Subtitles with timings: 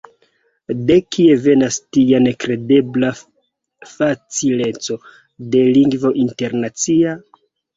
[0.91, 3.11] De kie venas tia nekredebla
[3.91, 4.99] facileco
[5.53, 7.17] de lingvo internacia?